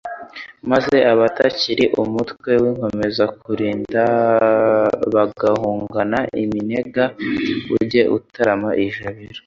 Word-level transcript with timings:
maze 0.71 0.97
abatakili 1.13 1.85
umutwe 2.01 2.51
w'inkomezakulinda 2.61 4.03
bagahungana 5.13 6.19
iminega, 6.43 7.03
ujye 7.75 8.03
utarama 8.17 8.69
ijabiro. 8.85 9.39